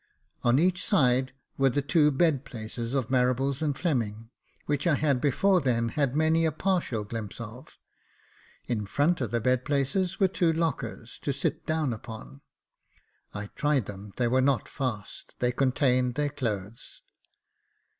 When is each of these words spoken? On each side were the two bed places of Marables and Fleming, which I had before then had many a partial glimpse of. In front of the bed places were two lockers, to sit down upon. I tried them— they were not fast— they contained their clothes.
On 0.43 0.57
each 0.57 0.83
side 0.83 1.31
were 1.59 1.69
the 1.69 1.83
two 1.83 2.09
bed 2.09 2.43
places 2.43 2.95
of 2.95 3.11
Marables 3.11 3.61
and 3.61 3.77
Fleming, 3.77 4.31
which 4.65 4.87
I 4.87 4.95
had 4.95 5.21
before 5.21 5.61
then 5.61 5.89
had 5.89 6.15
many 6.15 6.43
a 6.43 6.51
partial 6.51 7.03
glimpse 7.03 7.39
of. 7.39 7.77
In 8.65 8.87
front 8.87 9.21
of 9.21 9.29
the 9.29 9.39
bed 9.39 9.63
places 9.63 10.19
were 10.19 10.27
two 10.27 10.51
lockers, 10.51 11.19
to 11.19 11.31
sit 11.31 11.67
down 11.67 11.93
upon. 11.93 12.41
I 13.35 13.51
tried 13.55 13.85
them— 13.85 14.11
they 14.17 14.27
were 14.27 14.41
not 14.41 14.67
fast— 14.67 15.35
they 15.39 15.51
contained 15.51 16.15
their 16.15 16.29
clothes. 16.29 17.03